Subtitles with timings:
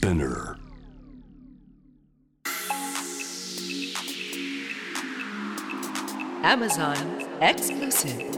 [0.00, 0.56] Spinner
[6.42, 6.96] Amazon
[7.42, 8.32] exclusive.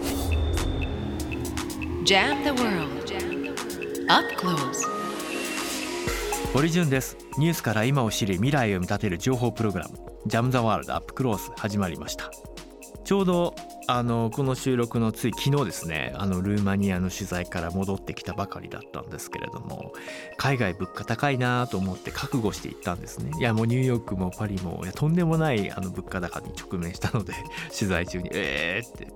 [2.05, 3.13] Jam the world.
[4.09, 4.89] Up close.
[6.53, 12.29] 堀潤ですニュースから今を知り未来を見立てる情報プログラムジャムザワールドアップクロース始まりました
[13.05, 13.55] ちょうど
[13.95, 19.93] あのこの収録のつい昨日ですねあのルーマニアの取材から戻ってきたばかりだったんですけれども
[20.39, 23.33] 海外物価高いなと思って覚悟していったんですね。
[23.39, 27.35] いやもうニューヨークもパリもいやとんでもないあの物価高に直面したので
[27.79, 29.09] 取材中にえーって。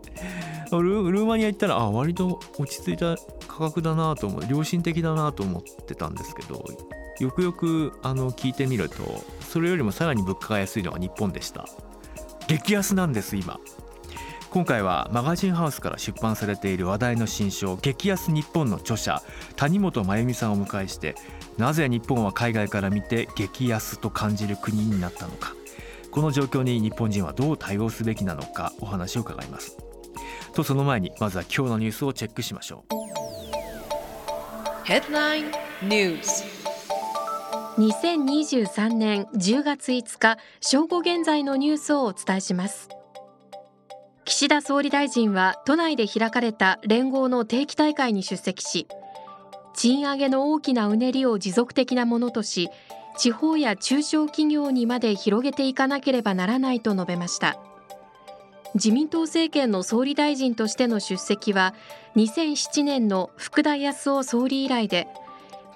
[0.73, 3.17] ルルーマニア行ったらあ割と落ち着いた
[3.49, 6.63] 価格だなと思う良心的だなと思ってたんですけど
[7.21, 11.67] よくよくあの聞いてみるとそれよりもさらに物価が安いのが日本でした。
[12.47, 13.59] 激安なんです今。
[14.51, 19.23] 今回はマガジンハウスから出版されている話題の新書「激安日本」の著者
[19.57, 21.15] 谷本真由美さんをお迎えして
[21.59, 25.55] なぜ日本は海外から見て激安と感じる国になったのか。
[26.17, 29.77] この状況に日本人はどう対応すべきなのかお話を伺います。
[30.55, 32.95] とその前にまずは今日のニュースをチェックしましょう。
[34.87, 35.51] Headline
[35.83, 36.45] News.
[37.77, 42.89] 2023年10月5日正午現在のニュースをお伝えします
[44.27, 48.89] 岸田総理大臣は都内で開かれた連合の定期大会に出席し
[49.73, 52.69] 賃上げの大きなうねりを持続的なものとし
[53.17, 57.57] 地方や中小企業にまで広げていかなければならないと述べました。
[58.75, 61.73] 自民党政権の総理大臣としての出席は
[62.17, 65.09] 2007年の福田康夫総理以来で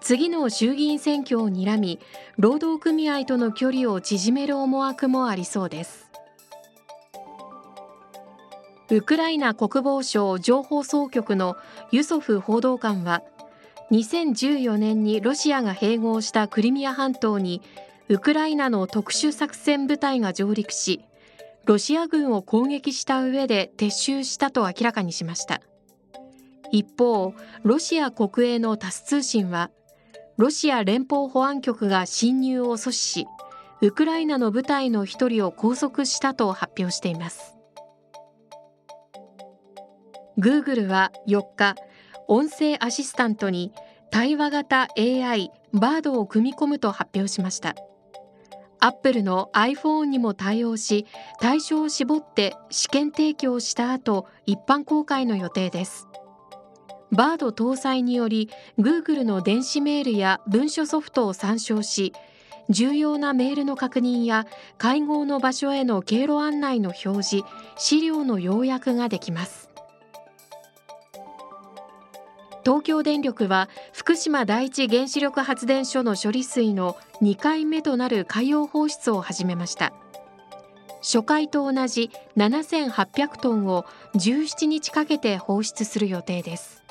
[0.02, 1.98] 次の衆議院選挙を睨み
[2.36, 6.09] 労働組合との距離を縮める思惑もありそうです。
[8.92, 11.56] ウクライナ国防省情報総局の
[11.92, 13.22] ユソフ報道官は
[13.92, 17.62] 2014年にロシアが併合したクリミア半島に
[18.08, 21.04] ウクライナの特殊作戦部隊が上陸し
[21.66, 25.60] ロシア軍を攻撃した上で撤収したと明らかにしました。
[26.72, 29.70] 一方ロシア国営のタス通信は
[30.36, 33.26] ロシア連邦保安局が侵入を阻止し
[33.82, 37.59] ウクライナの部隊の一人を拘束したと発表しています。
[40.40, 41.76] グーグルは4日
[42.26, 43.72] 音声アシスタントに
[44.10, 47.74] 対話型 AI バードを組み込むと発表しました。
[48.80, 51.04] アップルの iPhone にも対応し
[51.40, 56.08] 対象を絞って試験提供した後一般公開の予定です。
[57.12, 62.14] バード搭載により Google の電子メールや文書ソフトを参照し
[62.70, 64.46] 重要なメールの確認や
[64.78, 69.69] 会合の場所への経路案内の表示資料の要約ができます。
[72.64, 79.92] 東京電力は福島第一原子力発電所の処理水の2回目となる海洋放出を始めました。
[81.02, 86.82] 初回と同じ7800トンを17日かけて放出する予定です。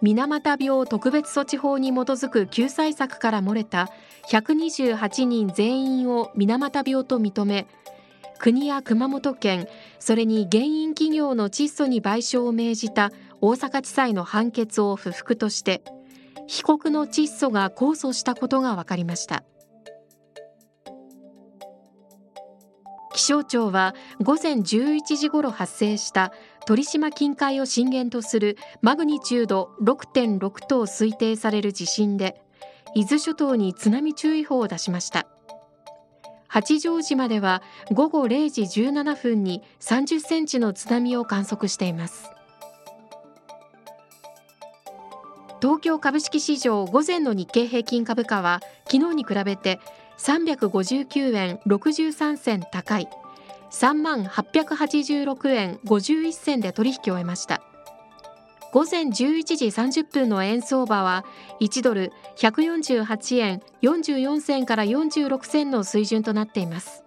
[0.00, 3.88] 水俣病特別措置法に基づく救済策から漏れた
[4.30, 7.68] 128人全員を水俣病と認め
[8.38, 9.68] 国や熊本県
[9.98, 13.10] それに原因企業の窒素に賠償を命じた
[13.40, 15.82] 大阪地裁の判決を不服として
[16.46, 19.44] 被告の窒素が控訴したことが分かりました。
[23.14, 26.32] 気象庁は午前11時ごろ発生した
[26.66, 32.40] 鳥島近海を震源とするマグニチュード6.6と推定される地震で
[32.94, 35.26] 伊豆諸島に津波注意報を出しました。
[36.52, 42.30] 八丈島では午後0時17分に30センチの津波を観測しています。
[45.62, 49.80] 東京株式市場午前の日経平均株価は昨日に比べて
[50.18, 53.08] 359円63銭高い
[53.70, 57.62] 3万886円51銭で取引を終えました。
[58.72, 59.12] 午前11
[59.56, 61.24] 時30分の円相場は
[61.60, 67.04] 1ドル148円44銭から46銭の水準となっています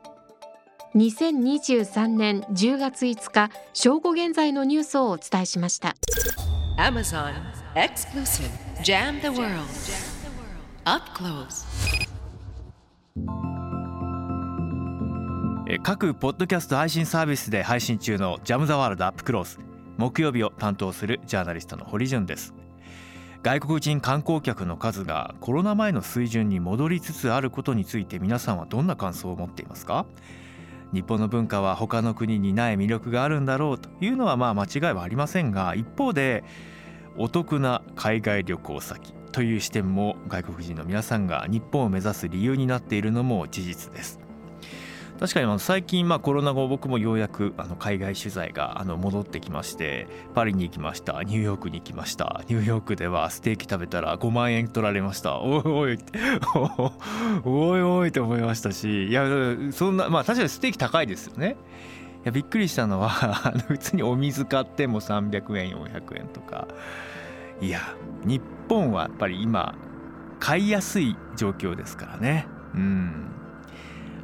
[0.96, 5.96] 2023年10月5日正午現在のニュースをお伝えしました
[6.78, 7.34] Amazon
[7.76, 8.50] exclusive.
[8.84, 9.66] Jam the world.
[10.86, 11.66] Up close.
[15.68, 19.60] え各ポッドキャスト配信サービスで配信中のジャムザワールドアップクロース
[19.98, 22.54] 木曜日を担当するジャーナリストの堀潤です。
[23.44, 30.08] 外国人観光客の数がコロナ前の水準に戻りつつあることについて皆さんはどんな感想を持っていますか？
[30.92, 36.44] 日本の文化は他の国にない魅力があるんだろうというのはまあ間違いはありませんが一方で
[37.18, 44.20] お得な海外旅行先という視点も外国人の皆さんが日本を目指す理由になっているのも事実です。
[45.20, 52.44] 確かに最近まあコロナ後僕もようやくあの海外取材があの戻ってきましてパリに行きましたニューヨークに行きました。
[52.50, 55.40] ニューヨークではステーキ食べたら5万円取られました。
[55.40, 55.98] おいおい。
[57.46, 59.26] おいおいと思いましたしいや
[59.72, 61.56] そんなまあ確かにステーキ高いですよね。
[62.24, 63.10] いやびっくりしたのは
[63.68, 66.68] 普通にお水買っても300円400円とか。
[67.62, 67.80] いや
[68.26, 69.76] 日本はやっぱり今
[70.40, 72.48] 買いやすい状況ですからね。
[72.74, 73.32] うん。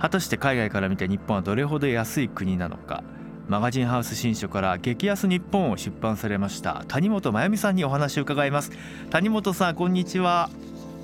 [0.02, 3.04] 果たして海外から見て日本はどれほど安い国なのか。
[3.48, 6.84] マガジンハウス新書から激安日本を出版されました。
[6.88, 8.72] 谷本真由美さんにお話を伺います。
[9.12, 10.50] 谷本さんこんにちは。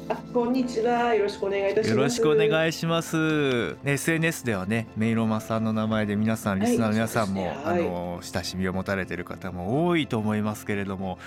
[0.09, 1.13] あこんにちは。
[1.13, 1.89] よろしくお願いいたします。
[1.91, 3.75] よろしくお願いします。
[3.85, 11.19] SNS ではねメイロマさんの名前で皆さんリスナーの皆さんも、はい、あの親しみを持たれている方も多いと思いますけれども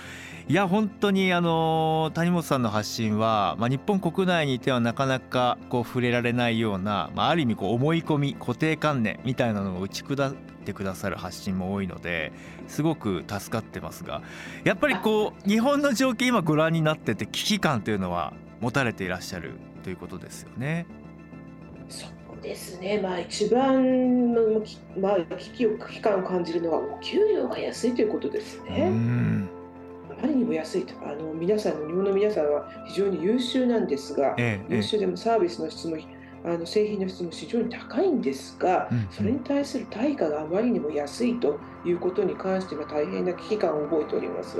[0.47, 10.33] いや本当にあの谷本さんの発信は、まあ、日本国内にいてはなかなかこう触れられないような、まあ、ある意味こう思い込み固定観念みたいなのを打ち砕っ
[10.65, 12.33] てくださる発信も多いので
[12.67, 14.21] すごく助かってますが
[14.63, 19.53] やっぱりこう日本の状況今ご覧になってて危機感というのは持たれていらっしゃる
[19.83, 20.85] ということですよね。
[21.89, 24.63] そうですね、まあ、一番の、
[24.97, 28.91] まあ、危機を危機感を感じるのはお給料が安いということですね。
[30.21, 30.93] あまりにも安いと。
[31.03, 35.97] あの皆さんの日本の皆さんは非常に優秀なんですが、ええ、優秀でもサービスの質も
[36.43, 44.57] あの製品の質も非常に高いんですが、うんうん、それに対する対価があまりにも安いということに関しては大変な危機感を覚えております、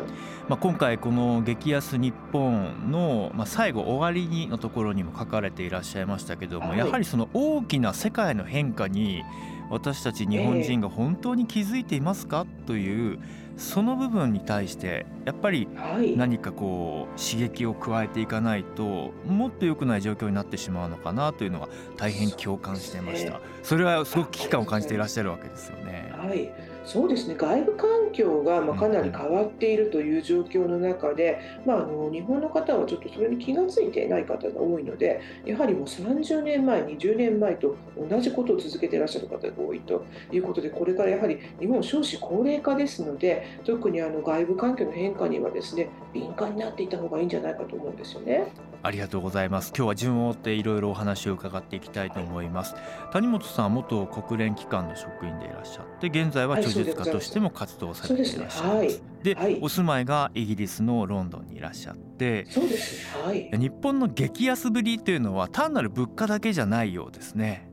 [0.47, 9.23] まあ、今回この激安日本の、まあ、最後終わりにのところにも書かれていらっしゃいましたけども、はい、やはりその大きな世界の変化に
[9.71, 12.45] 私たち日本人が本当に気づいていますか？
[12.67, 13.19] という
[13.57, 15.68] その部分に対してやっぱり
[16.15, 23.39] 何かこう刺激を加えていかないともっと良くない状況になってしまうのかなというのは大変共感してました。
[23.63, 26.12] それはすごく危機感を感じていらっしゃるわけですよね。
[26.18, 27.35] はいそうですね。
[27.37, 37.75] 外部環境がまかなり変わっているという状況の中で、まあ、あの日本の方はちょっとそれに気が付いていない方が多いのでやはりもう30年前20年前と
[38.09, 48.47] 同じことを続けていらっしゃる方が多いということでこれからやはり日本少子高齢化ですので特にあの外部環境の変化にはですね敏感になっていた方がいいんじゃないかと思うんですよね。
[48.83, 49.71] ありがとうございます。
[49.75, 52.75] 今日は順を追っていろいろお話を伺っていきたいと思います、
[53.11, 67.70] 谷本さん元国連機関の職員でいらっしゃって現在は著述家としても活動されていらっしゃいます、で、はい、お住まいがイギリスのロンドンにいらっしゃってそうです、はい、日本の激安ぶりというのは単なる物価だけじゃないようですね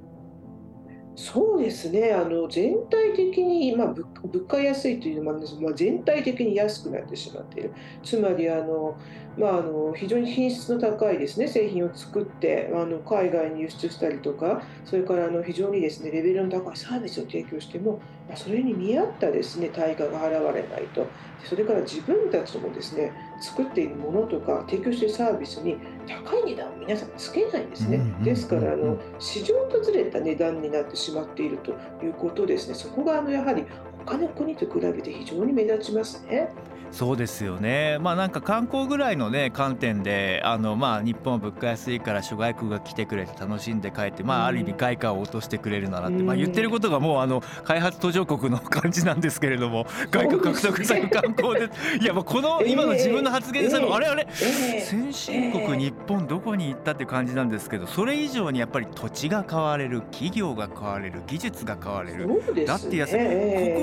[1.21, 2.13] そうですね。
[2.13, 4.07] あの全体的に、まあ、物
[4.47, 7.73] 価安いというのもあるんですが、まあ、全体的に安くなってしまっている。
[8.05, 8.97] つまりあの、
[9.37, 21.05] まあ、あの非常に品質の高いですね製品を作ってあの海外に輸出したりとかそれからあの非常にですねレベルの高いサービスを提供しても、まあ、それに見合ったですね対価が払われないと。
[21.43, 25.77] それから自分たちもですね作っているものとか提供しているサービスに
[26.07, 28.01] 高い値段を皆さんつけないんですね。
[28.23, 31.73] ですからあの市場とずれた値段になってしまっていると
[32.05, 32.75] いうことですね。
[32.75, 33.65] そこがあのやはり
[34.05, 36.51] 他の国と比べて非常に目立ちますね。
[36.91, 37.99] そうですよね。
[38.01, 51.71] まあなんか観光ぐらいのね観点であのまあ日本は物価安いから諸外国が来てくれて楽しんで帰ってまあある意味外貨を落としてくれるならって、まあ、言ってることがもうあの開発途上国の感じなんですけれども外貨獲得される観光で
[52.01, 62.29] いやもうこの今の自分の発言で最後あれあれ先進国日本どこに行ったって感じなんですけどそれ以上にやっぱり土地が変われる企業が変われる技術が変われる
[62.67, 63.19] だってやここ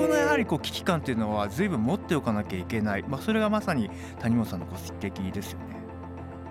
[0.08, 2.95] のやはりこう危機感っていうのは随分持っておかなきゃいけない。
[3.08, 5.75] まあ、それがまさに谷本さんのご指摘ですよね。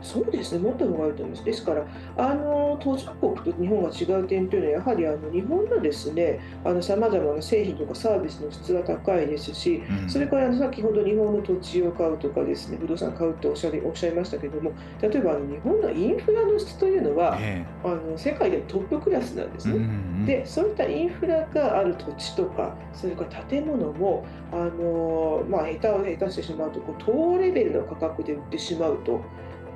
[0.01, 1.43] そうですね、持った方がいいと思います。
[1.43, 1.85] ですから、
[2.17, 6.39] あの途上国と日本が違う点というのは、やはりあの日本のですね、
[6.81, 14.71] さまざまな製品とかサービスの質が高いですし、うん、それから先ほど日本の土地を買うとかですね、不動産買うっておっしゃりおっしゃいましたけども、
[15.01, 19.75] 例えばあの日本のインフラの質というのは、えー、あの世界でトップクラスなんですね。
[19.75, 29.21] うんうん、で、そういったインフラがある土地とか、それから建物も、あのまあ、下手を下手してしまうとこう、高レベルの価格で売ってしまうと。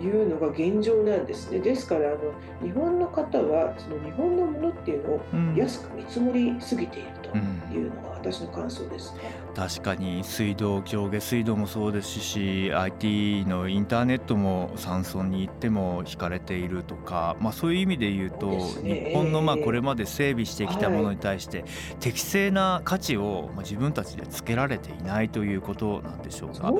[0.01, 1.60] いうのが現状なんですね。
[1.60, 2.18] ですからあの
[2.62, 5.22] 日本の方はその日本のものっていうのを
[5.56, 7.38] 安く見積もりすぎていると
[7.74, 9.20] いうのが私の感想ですね。
[9.50, 18.48] うん、確かに水道上下水道もそうですし IT のインターネットも山村に行っても引かれているとか、まあ、そういう意味で言うと、
[18.82, 21.65] ね、日本のまあこれまで整備してきたものに対して
[22.00, 26.77] 適正な価値を自分たちでつけられていないということなんでしょうが、ね、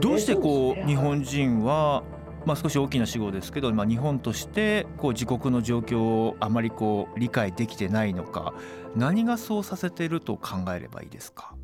[0.00, 2.02] どうしてこう、ね、日本人は
[2.46, 8.52] まあ、少し大きな死語ですけど、まあ、日本としてこう自国の状況をあまりこう理解できてないのか
[8.94, 11.54] 何がそうさせていると考えればいいですか？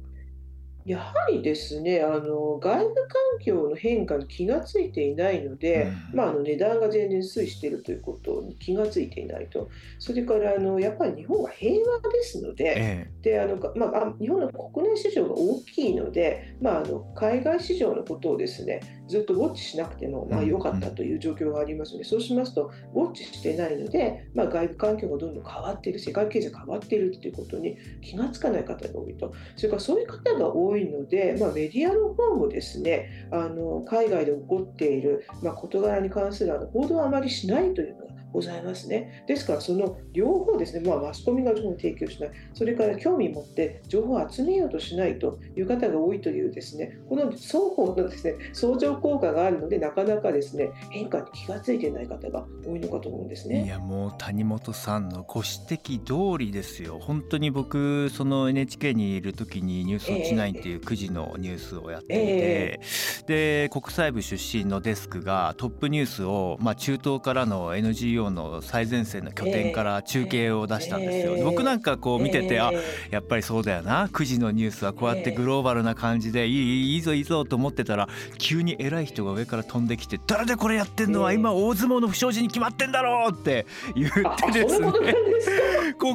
[0.85, 3.09] やはりですね、あの外部環
[3.45, 6.17] 境の変化に気がついていないので、うん。
[6.17, 9.69] まあ、あの値段が全然推移しているということに気がついていないと、
[9.99, 39.25] それからあのやっぱり日本は平和ですので、えであのかまあ、あ日本の国内市場が大きいので、まあ、あの海外市場のことをですねずっとウォッチしなくてもまあうん良かったという状況がありますので、そうしますと、ウォッチしてないので、まあ、外部環境がどんどん変わっている、世界経済が変わっているということに気がつかない方が多いと、それからそういう方が多いので、まあ、メディアの方もですねあの海外で起こっている、まあ、事柄に関するあの報道はあまりしないというのがございますね。
[39.27, 53.65] ですから、その両方ですね、まあ、マスコミが情報を提供しない、それから興味持って情報を集めようとしないという方が多いというですね、この双方のですね相乗効果があるので、なかなかですね変化に気がついていない方が多いのかと思うんですね。
[53.65, 62.81] いやもう谷本さんのご指摘通りですよ本当に僕その NHK にいる時に「ニュースウォッチ9」っていう9時のニュースをやっていて、
[63.27, 71.37] で国際部出身のデスクがトップニュースを、まあ、中東からの NGO の最前線の拠点から中継を出したんですよ。
[71.37, 72.73] で僕なんかこう見てて、あ
[73.11, 74.09] やっぱりそうだよな。
[74.09, 78.09] 9時のニュースはこうやってグローバルな感じでいいいいいいぞいいぞと思ってたら
[78.39, 81.39] 急に偉い人が上から飛んできて「誰でこれやってんのはええ。
[81.39, 84.89] 今大相撲の不祥事に決まってんだろ!」って言っあてですね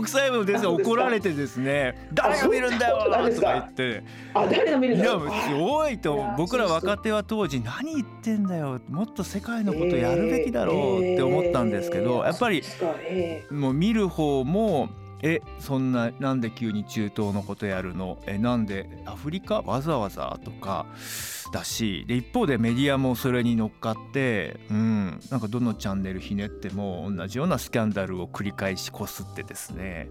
[0.06, 2.98] 国際部のですねあそうですか怒られてですね「誰が見るんだよ!」
[3.36, 4.04] とか言って。
[4.34, 12.64] あ、誰が見るいやのあすごいと僕ら若手は当時何言ってんだよもっと世界のことやるべきだろうって思ったんですけどやっぱり
[13.50, 14.90] もう見る方も
[15.28, 20.40] えそんななんで急に中東のことやるのえなんでアフリカわざわざ？
[20.46, 20.86] とか
[21.52, 30.10] だしで一方でメディアもそれに乗っかってうんなんかどのチャンネルひねっても同じようなスキャンダルを繰り返しこすってですね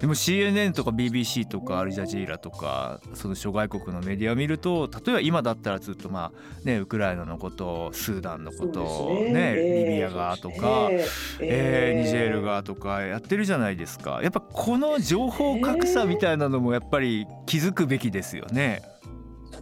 [0.00, 10.56] でも CNN とか BBC とかアルジャジーラとかその諸外国のメディアを見ると例えば今だったらずっとまあねウクライナのことスーダンのえことねええリビアがとか。
[10.56, 18.82] そうですねえーニジェールがとかやってるじゃないですかやっぱこの情報格差みたいなのもやっぱり気づくべきですよね。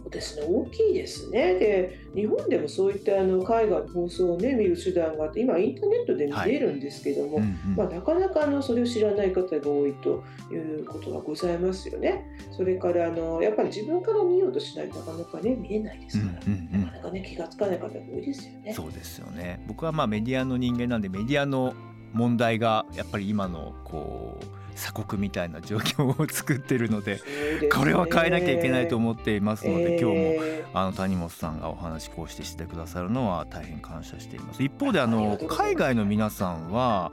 [0.01, 1.55] そうですね、大きいですね。
[1.55, 12.25] で、日本でもそういったあの海外の放送をね、見る手段があって、今インターネットで見れるんですけども、うんうんまあ、なかなかあのそれを知らない方が多いということがございますよね。
[12.51, 18.73] それからあのやっぱり自分から見ようとしないとなかなかね見えないですから、うんうんうんなかなかね気がつかない方が多いですよね。
[18.73, 21.73] そうですよね僕はまあメディアの人間なんでメディアの
[22.13, 27.69] 問題がやっぱり今のこう鎖国みたいな状況を作ってるのでね。
[27.69, 34.63] これは変えなきゃいけないと思っていますので、今日もえあの谷本さんがお話こうしてしてくださるのは大変感謝しています。
[34.63, 37.11] 一方であの海外の皆さんは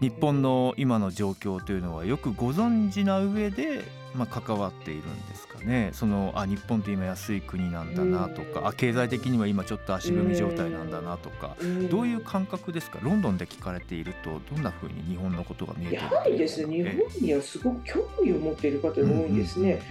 [0.00, 3.82] 日本の今の状況というのはよくご存知な上で、
[4.14, 5.90] まあ、関わっているんですかね。
[5.92, 8.52] そのあ日本って今安い国なんだなとうん。
[8.52, 12.98] かあ経済的には今ちょっと足踏み状態なんだなとかーどういう感覚ですか？
[13.02, 19.82] ロンドンで聞かれているとどんなふうに日本のことが見えているやはりですね、日え本にはすごく興味を持っている方が多いんですね。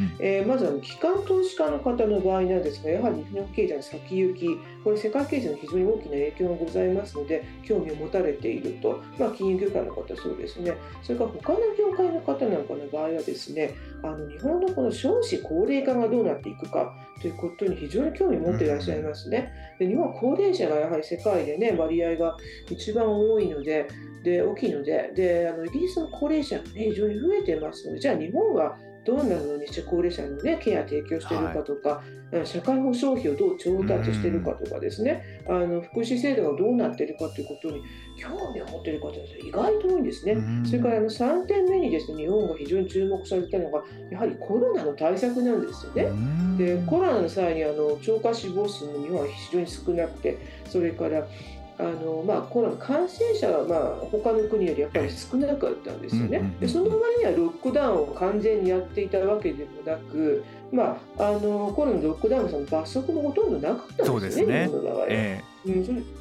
[0.48, 4.48] まずあの機関投資家の方の場合なんですが、やはり日本経済の先行き、
[4.84, 13.74] これ、世界経済に非常に大きな影響がございますので、興味を持たれていると、まあ、金融業界の方、そうですね、それから他の業界の方なんかの場合はですね、
[14.04, 19.52] あの日本のこの少子高齢化がどうなっていくかということに非常に興味を持っていらっしゃいますね。
[19.80, 22.38] で日本は高齢者がやはり世界でね、割合が
[22.70, 23.88] 一番多いので、
[24.24, 37.84] で大きいのでであのイギリスの高齢者が、ね、非常に増えてますのでじゃあ日本はどんなふうにして高齢者の、ね、ケア提供しているかとか、うん社会保障費をどう調達しているかとかですね、あの福祉制度がどうなっているかということに
[38.18, 40.32] 興味を持っている方が意外と多いんですね。
[40.32, 40.66] うん。
[40.66, 46.04] それからあの3点目にですね日本が非常に注目されたのがやはりコロナの対策なんですよね。
[46.06, 46.58] うん。
[46.58, 51.28] でコロナの際にあの超過死亡数の日本は非常に少なくてそれから
[51.78, 56.38] あの、まあ、コロナ感染者は、まあ、他の国よりやっぱり少なかったんですよね。
[56.38, 64.66] うんうんうんでその割にはロックダウンを完全にやっていたわけでもなく、まあ、あのコロナのロックダウンのその罰則もほとんどなかったんですよねそうですね。
[64.66, 66.14] 日本の場合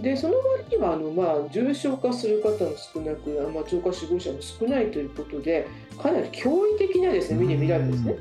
[0.00, 5.66] でその割にはあの、まあ、重症化する方も少なく、あまあ、超過死亡者も少ないということで
[6.00, 8.16] かなり驚異的なですね目で見られるんですね。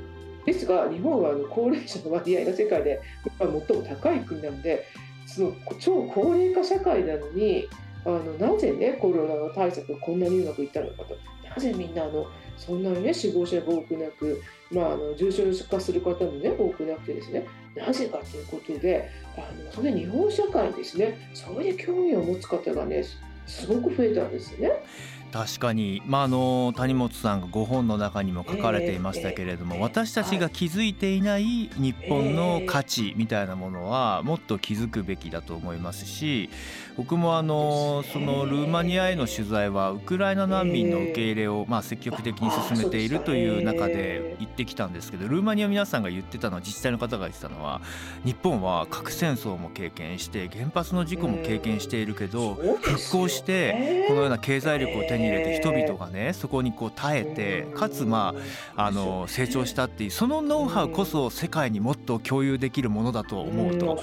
[0.45, 3.01] ですが日本はあの高齢者の割合が世界で
[3.37, 4.85] 最も高い国なので
[5.35, 7.67] その超高齢化社会なのに
[8.05, 11.17] あのなぜねコロナの対策こんなにうまくいったのかと
[11.47, 17.45] なぜみんなあのそんなにね死亡者が多くなく、まあ、あの重症化する方もね多くなくてですね
[17.75, 23.03] なぜかということであのそれ日本社会にですねそれで興味を持つ方がね
[23.45, 24.71] すごく増えたんですね。
[25.31, 36.49] 確かに、まあ、あの谷本さんがご本の中にも書かれていましたけれども、私たちが気づいていない日本の価値みたいなものはもっと気づくべきだと思いますし
[36.97, 47.81] 僕もあのそのルーマニアへの取材はウクライナ難民の受け入れをまあ積極的に進めているという中で行ってきたんですけどルーマニア皆さんが言ってたのは自治体の方が言ってたのは
[48.25, 58.33] 日本は核戦争も経験して原発の事故も経験しているけど復興してこのような経済力を手に入れて人々がねそこにこう耐えてかつま
[58.75, 63.97] ああの成長したっていうそのノウハウこそ世界にもっと共有できるものだと思うと、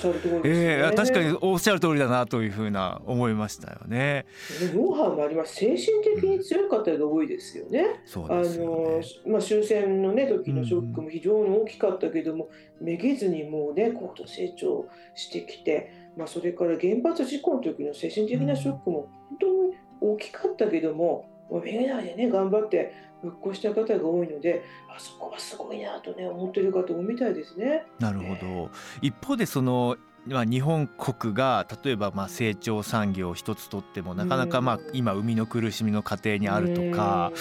[0.44, 4.26] えー、確かにおっしゃる通りだなというふうな思いましたよね。
[4.74, 5.54] ノウハウもあります。
[5.56, 8.00] 精神的に強い方が多いですよね。
[8.04, 9.02] そうですよね。
[9.24, 12.48] あのまあ終戦のね時のショックも非常に大きかったけども、
[12.80, 27.84] めげずにもうね高度成長してきて、まあ、それから原発事故の時の精神的なショックも本当に大きかったけども、もうめげないでね頑張って復興した方が多いのであそこはすごいなとね思ってる方もみたいですね。
[27.98, 29.96] なるほど一方でその
[30.28, 37.32] まあ、日本国が例えばまあ成長産業一つとってもなかなかまあ今生みの苦しみの過程にあるとか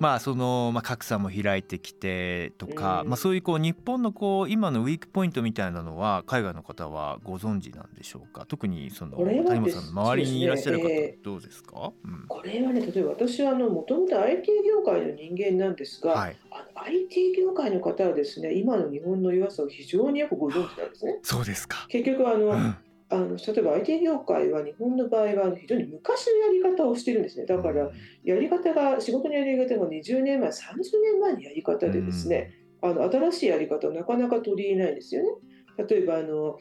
[0.00, 8.44] まあそのまあ格差も開いてきてとかまあそういうこう日本のこう今のウィークポイントみたいなのは海外の方はご存知なんでしょうか？
[8.46, 10.88] 特にその谷本さんの周りにいらっしゃる方
[11.22, 21.18] どうですか、うん、これはね例えば私はもともと IT 業界の人間なんですが、はい、あの IT 業界の方はですね今の日本の弱さを非常によくご存知なんですね。
[21.22, 21.86] そうですか。
[21.88, 22.76] 結局あの、うん。
[23.12, 27.44] あの例えば IT 業界は日本の場合は非常に昔のやり方をしてるんですね。
[27.44, 27.90] だから
[28.24, 30.52] やり方が仕事のやり方が20年前30
[31.02, 35.28] 年前のやり方でですね、あの新しいやり方をなかなか取り入れないんですよね。
[35.86, 36.56] 例えばあの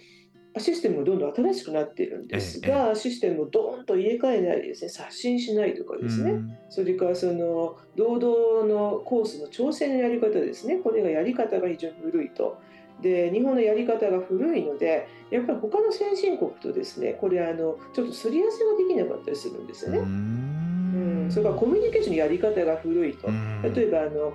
[0.57, 6.57] システムもどんどん新しくなっているんですが、システムをどーんと入れ替えないでですね刷新しないとかですね、うん。
[6.69, 10.75] それからその労働のコースの調整のやり方ですね。
[10.83, 12.57] これがやり方が非常に古いと。
[13.01, 19.97] で日本のやり方が古いのでやっぱり他の先進国とですねこれあのちょっとすり合わせができなかったりするんですよね。
[19.99, 21.27] ううん。
[21.27, 23.27] ん、それからコミュニケーションのやり方が古いと。
[23.75, 24.33] 例えばあの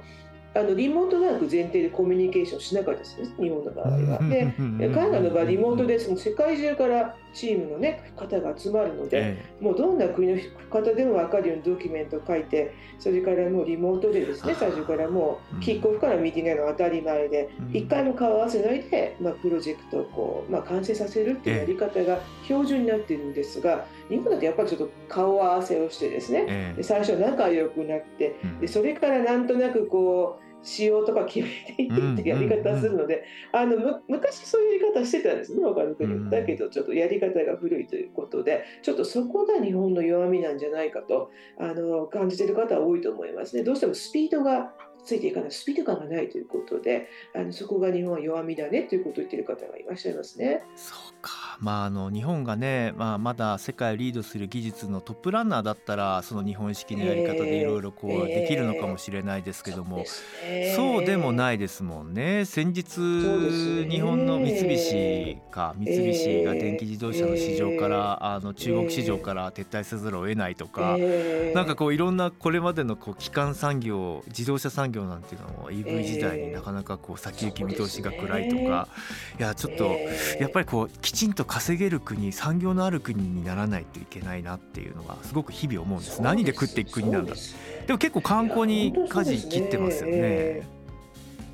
[0.55, 4.19] あのリモートワーク前提でコミュニケーションしなかったですね日本の場合は。
[4.31, 4.55] で
[4.89, 10.39] 海外の場合リモートでその世界中からチームの、ね、方が集まるので、えもうどんな国の
[10.71, 17.77] 方でも分かるようにドキュメントを書いてそれからもうリモートでですね最初からもうキックオフからミーティングが当たり前でうん。
[17.77, 28.61] 一回も顔合わせないで、まあ、プロジェクトをこう、まあ、完成させるっていうやり方が標準になっているんですが日本だとやっぱりちょっと顔合わせをしてですね最初は仲良くなってうん。
[28.61, 43.63] でそれからなんとなくこう仕様とか決めていってってやり方をするので、あのむ昔そういうやり方してたんですね他の国だけどちょっとやり方が古いということでちょっとそこが日本の弱みなんじゃないかとあの感じている方は多いと思いますね。
[43.63, 44.73] どうしてもスピードが
[45.07, 50.63] ついていかないスピード感がないということであのそこが日本は弱みだねということを言っている方がいらっしゃいますね。
[50.75, 51.59] そうか。
[51.61, 58.37] まああの日本がね、まあ、まだ世界をリードする技術のトップランナーだったらその日本式のやり方でいろいろこうえー。
[58.43, 60.75] できるのかもしれないですけども、ですね。
[60.77, 62.45] そうでもないですもんね。
[62.45, 62.85] 先日、
[63.89, 71.55] 日本の三菱か三菱が電気自動車の市場から、あの中国市場から撤退せざるを得ないとか、えー。
[71.55, 78.89] なんかこういろんなこれまでのこう基幹産業自動車産業なんていうのも EV 時代になかなかこう先行き見通しが暗いとか、
[79.39, 80.43] いやちょっとえー。
[80.43, 86.23] やっぱりこうきちんと稼げる国産業のある国にならないといけないなっていうのはすごく日々思うんです。
[86.23, 87.35] 何で食っていく国なんだ。
[87.87, 90.67] でも結構観光に舵切ってますよね。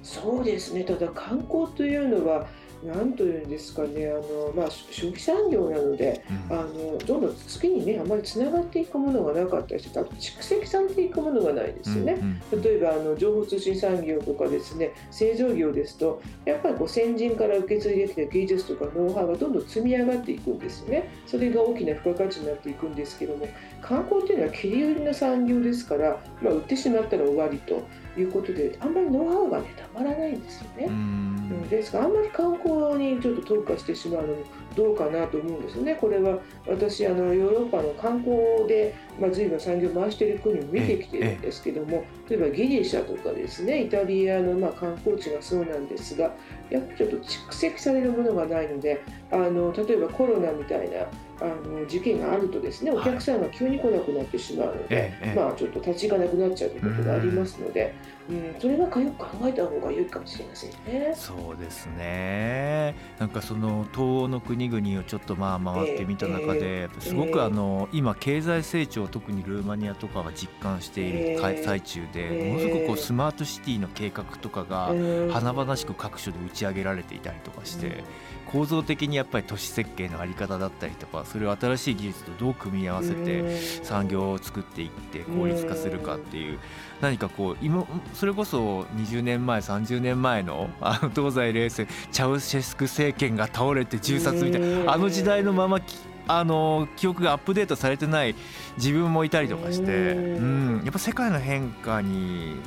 [0.03, 0.85] そうですね。
[0.85, 2.47] ただ観光というのは
[2.85, 6.57] 何というんですかねあの、まあ、消費産業なのでうん。
[6.57, 12.15] あのどんどん次にねあまりつながっていくものがなかったりしてあと蓄積されていくものがないですよね。
[12.15, 21.09] うんうん例えばあの情報通信産業とかですね製造業ですとやっぱりこう先人から受け継いできた技術とかノウハウがどんどん積み上がっていくんですよね。
[21.27, 23.49] それが大きな付加価値になっていくんですけども
[23.81, 27.83] 観光っていうのは切り売りの産業ですから、まあ、売ってしまったら終わりと
[28.17, 30.87] いうことであんまりノウハウがねたまらないんですよね。
[30.87, 34.45] うんうんですからあんまり観光にちょっと特化してしまうのも
[34.77, 35.95] どうかなと思うんですよね。
[35.95, 46.35] これは私あのヨーロッパの観光でまあ、随分産業を回している国を見てきているんですけども、例えばギリシャとかですねイタリアのまあ観光地がそうなんですが
[46.71, 51.07] やっぱりちょっと蓄積されるものがないのであの例えばコロナみたいな
[51.43, 57.95] あの事件があるとですねお客さんが急に来なくなってしまうので、はいまあ、ちょっと立ち行かなくなっちゃうということがありますので、
[58.31, 61.13] うん、それはよく考えた方が良いかもしれませんね。
[61.17, 62.95] そうですね。
[63.19, 74.95] なんかその東欧の国々をちょっとまあ回ってみた中で、すごくあの今経済成長特にルーマニアとかは実感している最中で、ものすごくこうスマートシティの計画とかが
[75.33, 78.05] 華々しく各所で打ち上げられていたりとかして、
[78.47, 86.59] 構造的にやっぱり都市設計の在り方だったりとかそれを新しい技術とどう組み合わせて産業を作っていって効率化するかっていう
[87.03, 87.85] 何かこう今
[88.15, 95.81] それこそ20年前30年前のあの東西冷戦チャウシェスク政権が倒れて銃殺みたいなあの時代のまま
[96.29, 98.37] あの記憶がアップデートされてない
[98.77, 102.61] 自分もいたりとかして、うん、やっぱ世界の変化に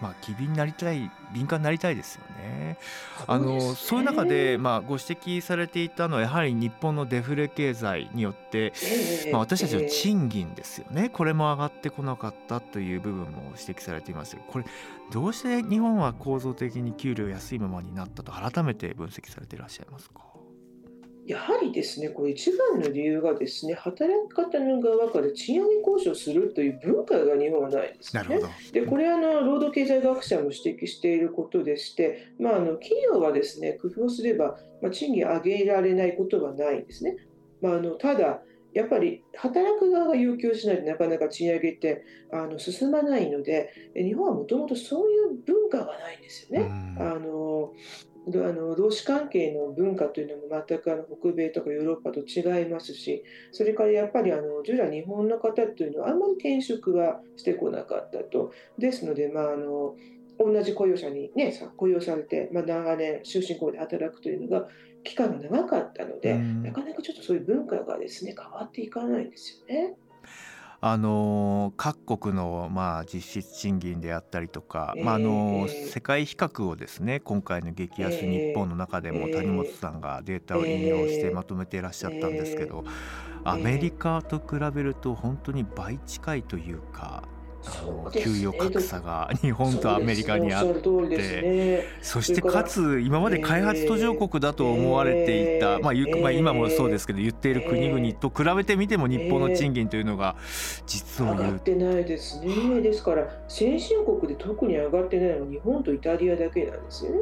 [0.00, 2.59] まあ、機敏になりたい敏感になりたいですよね。
[3.26, 8.72] あのそういう中で、まあ、ご指摘されていたのはやはり日本のデフレ経済によって、
[9.32, 11.08] まあ、私たちの賃金ですよね。
[11.08, 14.64] これも上がってこなかったという部分も指摘されていますこれ
[15.10, 20.29] どうして日本は構造的に給料安いままになったと改めて分析されていらっしゃいますか？
[21.30, 28.40] やはりですね、これ一番の理由がですね、働き方の側から賃上げ交渉するという文化が日本はないですね。
[28.72, 37.16] で、これはあの労働経済学者も指摘していることでして、まあ、あの企業はですね、工夫すれば、まあ、賃金上げられないことはないんですね。
[37.60, 46.96] まあ、あのただ、やっぱり働く側が要求しないとなかなか賃上げってあの進まないので日本はもともとそういう文化がないんですよね。
[46.98, 47.72] あの
[48.48, 59.94] あの労使関係の文化というのも全くあの北米とかヨーロッパと違いますしそれからやっぱりあの従来日本の方というのはあんまり転職はしてこなかったとですので、まあ、あの
[60.38, 64.66] 同じ雇用者に、ね、雇用されて、まあ、長年終身雇用で働くというのが
[65.04, 69.94] 期間が長かったので、なかなかちょっとそういう文化がですね変わっていかないんですよね。
[70.82, 82.84] あの各国のまあ実質賃金であったりとか、まあ、あの世界比較をですね今回の激安日本の中でも谷本さんがデータを引用してまとめていらっしゃったんですけど
[83.44, 87.24] アメリカと比べると本当に倍近いというか
[88.12, 100.36] 給与格差が日本とアメリカにあって、そしてかつ今まで開発途上国だと思われていた、まあ、まあ今もそうですけど言っている国々と比べてみても日本の賃金というのが
[100.86, 102.80] 実を言う、ってないですね。
[102.80, 107.18] ですから先進国で特に上がってないのは日本とイタリアだけなんですよね。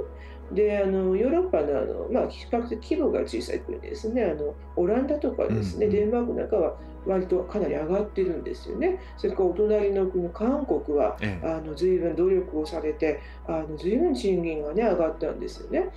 [0.52, 9.00] であのヨーロッパのあの、まあ、比較的規模が小さい国ですねあのオランダとかですね、うん、デンマークなんかは割とかなり上がってるんですよね。
[9.16, 15.90] それからお隣の国韓国は、ええ、あの随分努力をされてあの随分賃金がね上がったんですよね。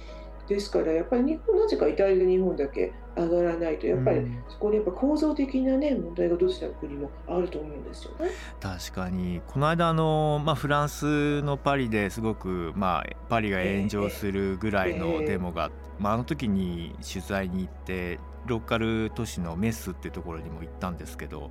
[0.47, 8.31] ですからやっぱり日本なぜかイタリア日本だけ上がらないとやっぱりそこにやっぱ構造的なね問題がどちらの国もあると思うんですよね。
[8.59, 9.41] 確かに。
[9.47, 21.49] この間あの、まあ、フランスのパリですごく、まあ、パリが炎上するぐらいのデモが、えー、まあ、あの時に取材に行ってローカル都市のメスってところにも行ったんですけど、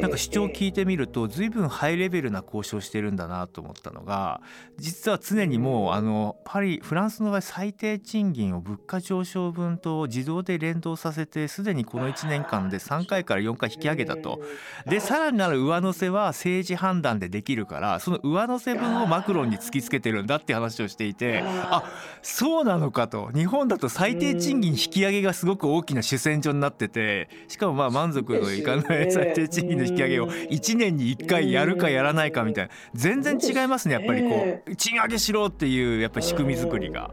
[0.00, 4.40] なんか主張を聞いてみると随分ハイレベルな交渉してるんだなと思ったのが
[4.78, 14.40] 実は常にもうあのパリフランスの場合最低賃金を物価上昇分と自動で連動させてすでにこの1年間で3回から4回引き上げたと。
[14.86, 21.84] でさらなる上乗せは政治判断でできるからその上乗せ分をマクロンに突きつけてるんだって話をしていてあ
[22.22, 23.30] そうなのかと。
[23.34, 37.12] 日本だと最低賃金引き上げがすごく大きな主戦場になっててしかもまあ満足のいかない最低賃金の引き上げを1年に1回やるかやらないかみたいな全然違いますねやっぱりこう賃上げしろっていうやっぱり仕組み作りが。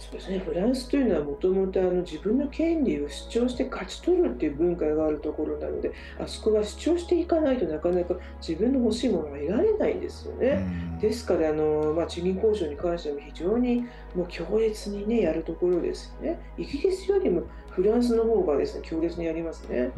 [0.00, 10.64] そうですね、フランスというのはもともと自分の権利を主張して勝ち取るっていう文化があるところなのであそこは主張していかないとなかなか自分の欲しいものが得られないんですよね。
[11.02, 16.40] ですからあの、まあ、地銀交渉に関しても非常にもう強烈に、ね、やるところですよね。
[16.56, 19.90] イギリスよりもフランスの方がですね強烈にやりますね。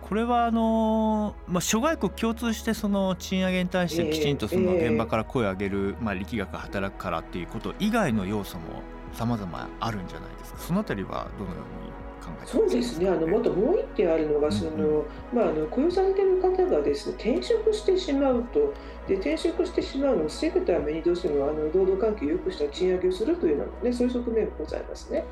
[0.00, 8.82] これはあのまあ、諸外国共通してその賃上げに対してきちんとその現場から声を上げる、まあ、力学が働くからっていうこと以外の要素も
[9.14, 10.58] さまざまあるんじゃないですか。
[10.58, 13.08] そのあたりはどのように考えそうですね。
[13.08, 18.74] あのもともう一点あるのがその、まあ、あの雇用されている方がですね転職してしまうと
[19.08, 25.24] で転職してしまうのを防ぐためにどうしてもあの労働環境を良くした賃上げをするというのも、ね、そういう側面もございますね。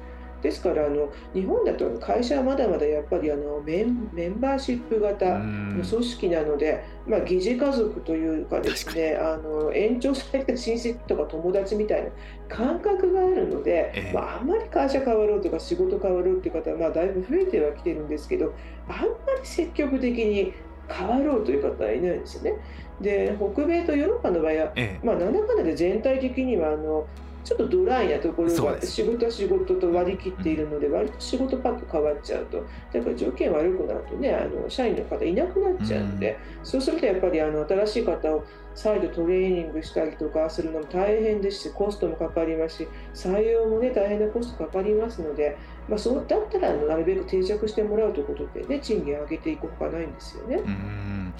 [0.43, 12.11] ですからあの日本だと会社はまだまだやっぱりあのメンメンバーシップ型の組織なので、まあ、疑似家族というかですねあの延長された親戚とか友達みたいな
[12.49, 18.53] 感覚があるので、えまあ、あんまり会社変わろうとか仕事変わろうっていう方は、まあ、だいぶ増えてはきてるんですけど
[18.89, 19.05] あんま
[19.41, 20.53] り積極的に
[20.89, 22.55] 変わろうという方はいないんですよね。
[23.01, 27.07] で北米とヨーロッパの場合は、ええ、まあ、なんだかで全体的にはあの
[27.45, 32.65] ちょっとドライなところが仕事は仕事と割り切っているので割と仕事パッと変わっちゃうと。
[32.93, 45.57] だから条件悪くなるとねあの社員の方いなくなっちゃうので、うん、そうするとやっぱりあの新しい方を再度トレーニングしたりとかするのも大変ですしコストもかかりますし採用もね大変なコストかかりますので、
[45.89, 50.57] まあ、そうだったらなるべく定着してもらうということでね賃金上げていくほかないんですよね。
[50.57, 51.35] うん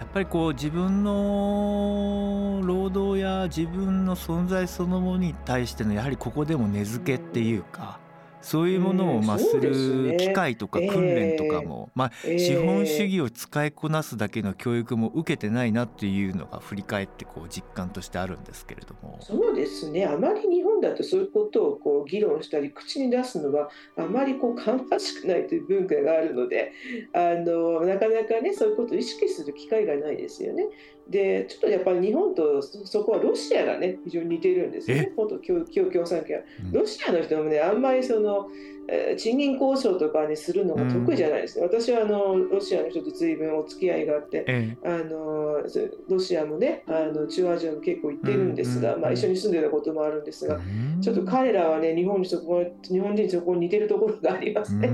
[0.00, 7.98] やっぱりこう自分の労働や自分の存在そのものに対してのやはりここでも根付けっていうか
[8.44, 19.16] そういうものをまあする機会とか訓練とかも、まあ、資本主義を使いこなすだけの教育も受けてないなっていうのが振り返ってこう実感としてあるんですけれども。
[19.22, 20.04] そうですね。
[20.04, 26.72] あまり日本だとそういうことをこう議論したり口に出すのはあまりこう芳しくないという文化があるので
[27.12, 30.66] あのなかなかねそういうことを意識する機会がないですよね。
[31.08, 38.48] でちょっとやっぱり日本とそこはロシアがね非常に似てるんですよね、元共共産権、ロシアの人もねあんまりその、
[38.83, 38.83] えー、
[39.16, 41.58] 賃金交渉とかにするのが得意じゃないです。
[41.58, 45.62] ね、うん、私はあのロシアの人と随分お付き合いがあって、あの
[46.08, 50.60] ロシアもねあの中央アジアも結構行ってるんですが、まあ、一緒に住んでたこともあるんですが、
[51.00, 54.90] ちょっと彼らはね日本にそこ日本人にそこに似てるところがありますね。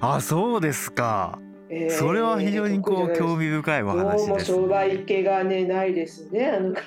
[0.00, 1.38] あそうですか。
[1.72, 4.40] えー、それは非常にこう興味深いお話です、ね。
[4.44, 6.80] 商売系がねないですねあの方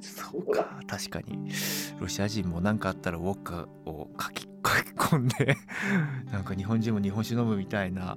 [0.00, 1.50] そうか確かに
[2.00, 5.56] ロシア人も何かあったらウォッカを書き 書き込んで
[6.32, 8.16] なんか日本人も日本酒飲むみたいな。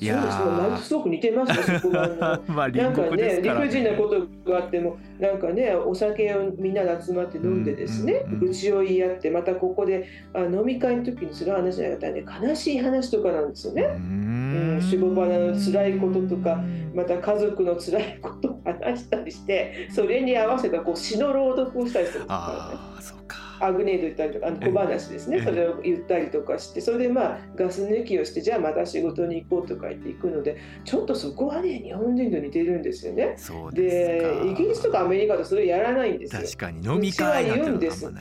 [0.00, 2.40] いやそうですすごく似てますね、そこが。
[2.46, 13.82] まあ、なんかね、理不尽なことがあっても、なんかね、お酒をみんなで集まって飲んでですね、愚痴を言い合って、またここであ飲み会の時にする話じゃなかったらね、悲しい話とかなんですよね。
[13.82, 16.62] うん、仕事場の辛いこととか、
[16.94, 23.47] また家族の辛いことを話したりして、それに合わせたこう詩の朗読をしたりするんですからね。
[23.60, 33.36] アグネード言ったりとかあの小話ですねそれを言ったりとかしてそれでまあガス抜きをしてじゃあまた仕事に行こうとか言っていくのでちょっとそこはね日本人と似てるんですよね。
[33.72, 36.42] でイギリスとかアメリカとそれやらないんですよ。
[36.42, 38.12] 確かに飲み会なんて言うんです。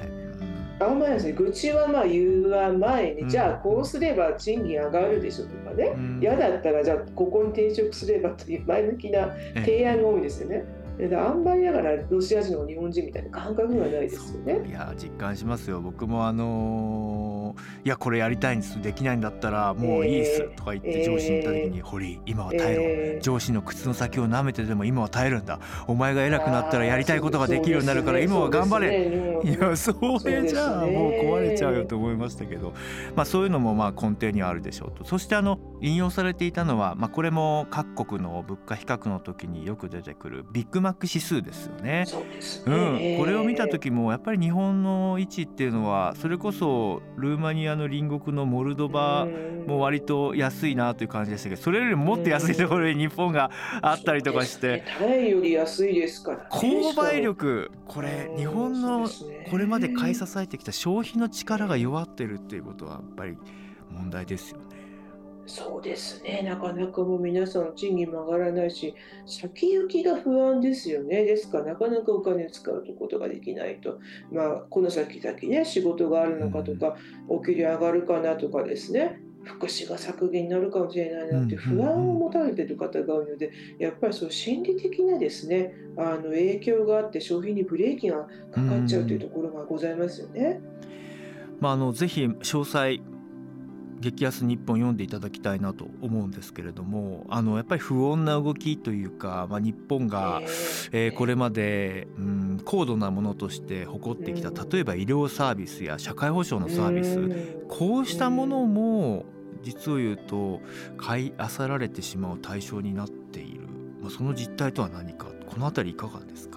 [0.80, 10.65] あんまりですね、愚痴はまあ言うは前に、うん、じゃあこうすれば賃金上がるでしょとかね、嫌、うん、だったらじゃあここに転職すればという前向きな提案が多いですよね。
[10.99, 14.67] あんまりだからロシア人の日本人みたいな感覚がないですよね。
[14.67, 17.27] いや実感しますよ僕もあのー、
[17.86, 18.81] いやこれやりたいんです。
[18.81, 20.49] できないんだったらもういいっす。
[20.55, 25.60] とか言って上司に言った時に「堀今は耐えろ、えー、上司の靴の先を舐めてでも今は耐えるんだ。
[25.88, 29.91] お前が偉くなったらやりたいことができるようになるから今は頑張れ」ね、いやそ
[30.25, 32.73] れじゃあもう壊れちゃうよと思いましたけど、
[33.15, 35.05] まあ、そういうのもまあ根底にはあるでしょうと。
[35.05, 42.05] そしてあの引用されていたのは、まあ、これも各国の物価比較の時によく出てくるビッグマック指数ですよね。
[42.65, 43.15] うね。
[43.15, 49.28] うん、これを見た時もやっぱり日本の位置っていうのはそれこそルーマニアの隣国のモルドバ
[49.67, 59.10] も割と安いなという感じでしたけどそれよりももっと安いところに日本があったりとかして、タイより安いですから、ね、購買力これ日本の
[59.50, 63.38] これまで買い支えてきた消費の力が弱ってるっていうことはやっぱり
[63.91, 64.66] 問題ですよね。
[65.47, 68.93] そうですね、なかなかもう皆さん賃金も上がらないし、
[69.25, 71.23] 先行きが不安ですよね。
[71.23, 76.97] ですから、なかなかお金を使うことができないと、まあ、この先々ね、仕事があるのかとか、
[77.29, 90.60] お給料上がるかなとかですね、福祉が削減になるかもしれないなって不安を持たれている方が多いので、やっぱりそう心理的なですね、あの影響があって消費にブレーキがかかっちゃうというところがございますよね。
[91.62, 92.99] まあ、あのぜひ詳細
[93.99, 100.41] 激安日本読んでいただきたいなと思うんですけれどもあのやっぱり不穏な動きというか、まあ、日本が、
[100.91, 109.25] えー、これまで、うん、高度なものとして誇ってきた例えば医療サービスや社会保障のサービスこうしたものも
[109.63, 110.62] 実を言うと
[110.97, 113.62] 買い漁られてしまう対象になっている、
[114.01, 116.57] まあ、その実態とは何かこの辺りいかがですか？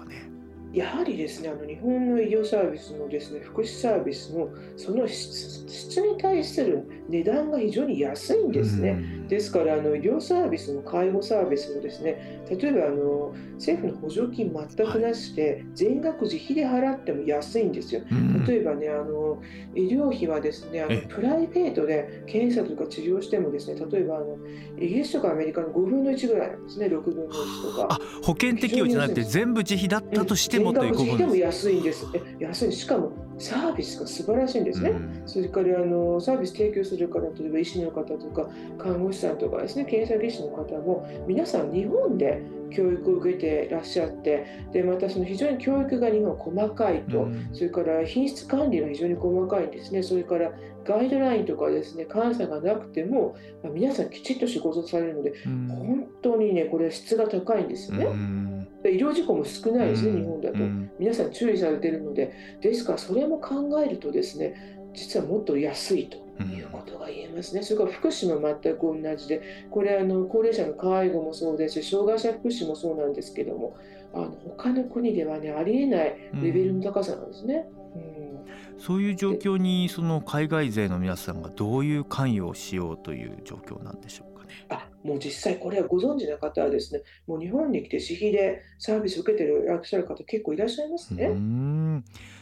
[0.73, 9.21] やはりですねあの日本の医療サービスのですね福祉サービスのその質に対する値段が非常に安いんですね。
[9.27, 18.01] ですからあの医療サービスも介護サービスもですね例えばあの政府の補助金全くなしで、全額自費で払っても安いんですよ。
[18.47, 19.41] 例えばねあの
[19.75, 24.37] 医療費はですねあのプライベートで検査とか治療してもですね例えばあの
[24.79, 27.27] イギリスとかアメリカの5分の1ぐらいなんですね6分の1
[27.75, 27.99] とか。
[28.23, 32.05] 保険適用じゃなくて全部自費だったとしてもということでも安いんです。
[32.39, 32.71] 安い。
[32.71, 34.91] しかもサービスが素晴らしいんですね。
[34.91, 50.01] うん、それからあのサービス提供する方、例えば医師の方とか看護師さんとかですね、検査技師の方も皆さん日本で教育を受けていらっしゃってでまたその非常に教育が日本細かいと、うん、それから品質管理が非常に細かいんですね。
[50.01, 50.51] それから
[50.83, 58.60] ガイドラインとかですね監査がなくても、まあ、皆さんきちっと仕事されるので、うん、本当にねこれ質が高いんですよね。
[58.83, 60.57] うん医療事故も少ないですね、日本だと、
[60.97, 73.77] 皆さん注意されているので、ですからそれも考えると、ですね実はもっと安いということが言えますね、それから福祉も全く同じで、これあの、高齢者の介護もそうですし、障害者福祉もそうなんですけども、
[74.13, 77.67] あの他の国では、ね、ありえないレベルの高さなんですね。
[77.95, 84.30] うん、そういう状況にその海外勢の皆さんがどういう関与をしようという状況なんでしょう。
[84.69, 91.27] あもう実際これはご存知の方はですねもう日本に来て私費でサービスを受けていらっしゃる方結構いらっしゃいますね。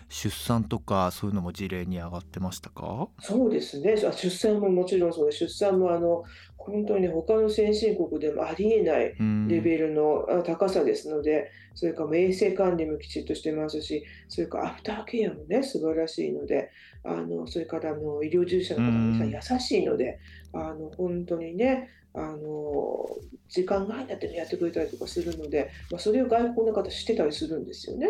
[0.10, 3.08] 出産とかそういうのも事例に上がってましたか？
[3.22, 3.96] そうですね。
[3.96, 6.24] 出産ももちろんそうで出産もあの
[6.58, 9.16] 本当に他の先進国でもありえない
[9.48, 16.70] レベルの高さですので、それから衛生管理もきちっとしてますし、それからアフターケアもね、素晴らしいので、
[17.04, 20.20] あのそれからの医療従事者の方も優しいので、
[20.54, 23.06] あの本当にね、あの
[23.48, 28.08] 時間外だってやってくれたりとかするので、まあ、それを外国の方知ってたりするんですよね。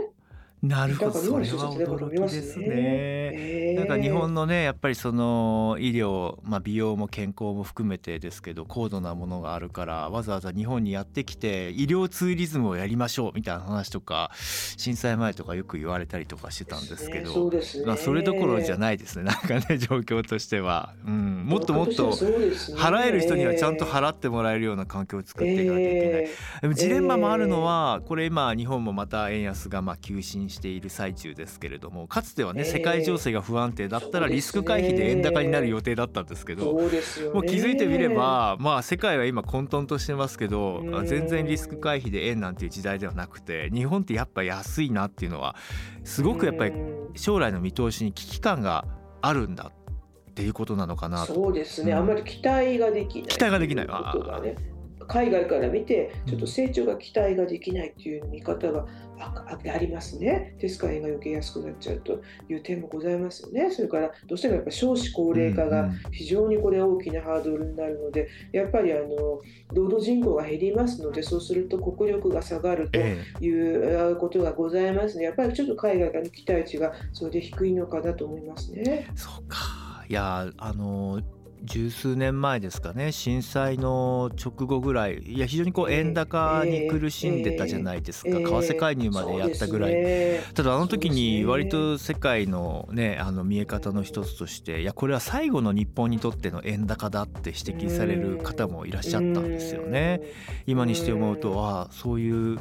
[0.61, 2.65] なるほど、それは驚きですね。
[2.67, 17.61] えー、なんか日本のね、やっぱりその医療、まあ美容も健康も含めてですけど、高度なものがあるから、わざわざ日本にやってきて医療ツーリズムをやりましょうみたいな話とか、震災前とかよく言われたりとかしてたんですけど、ね。
[17.85, 19.23] まあそれどころじゃないですね。
[19.23, 26.27] なんかね 状況としては、うん、もっともっと払える人にはちゃんと払ってもらえるような環境を作っていかなきゃいけない。
[26.63, 45.55] でもジレンマもあるのは、これ今日本もまた円安がまあ急進している最中ですけれどもかつてはね、世界情勢が不安定だったらリスク回避で円高になる予定だったんですけどもう気づいてみればまあ世界は今混沌としてますけど全然リスク回避で円なんていう時代ではなくて日本ってやっぱ安いなっていうのは
[46.03, 46.73] すごくやっぱり
[47.15, 48.85] 将来の見通しに危機感が
[49.21, 53.87] あるんだっていうことなのかなそうですね、うん、あんまり期待ができない期待ができない。
[53.87, 58.85] こと海外から見てちょっと成長が期待ができないっていう見方が
[59.19, 60.55] ありますね。
[60.59, 63.69] ですから円が余計安くなっちゃうという点もございますよね。
[63.71, 69.41] それからどうしてもやっぱ少子高齢化が非常にこれ大きなハードルになるので、やっぱりあの
[69.73, 72.99] 労働人口が減りますので、そうすると国力が下がると
[73.43, 79.07] いうことがございますので、やっぱりちょっと海外からの期待値がそれで低いのかなと思いますね。
[79.15, 81.21] そうかいやあの
[81.63, 85.19] 十数年前ですかね震災の直後ぐらい。
[85.19, 100.21] いや非常にこう円高に苦しんでたじゃないですか、為替介入までやったぐらい、ただあの時に割と世界のねあの見え方の一つとしていやこれは最後の日本にとっての円高だって指摘される方もいらっしゃったんですよね。
[100.65, 102.59] 今にして思うとああそういう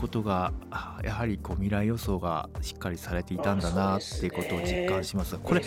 [0.00, 0.52] ことが
[1.02, 5.38] やはりこう未来予想がしっかりされていたんだなっていうことを実感します。
[5.42, 5.62] これ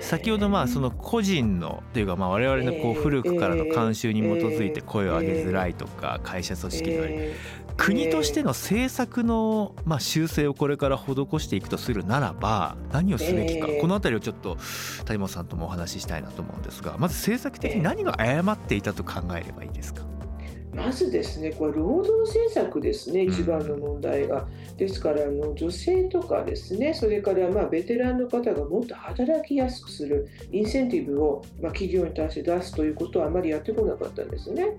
[0.00, 7.04] 先ほどまあその個人のというかまあ我々のこう古くからの慣習に基づいて声を上げづらいとか会社組織の
[7.76, 14.56] 国としての政策のまあ修正をこれから施していくとするならば何をすべきかこの辺りをちょっと
[15.06, 20.09] 谷本さんともお話ししたいなと思うんですがまず政策的に何が誤っていたと考えればいいですか？
[20.72, 24.48] まずですね、これ、労働政策ですね、一番の問題が。
[24.76, 34.76] ですからあの、女性とかですね、それからまあベテランの方がもっと働きやすくするインセンティブをまあ企業に対して出すということはあまりやってこなかったんですね。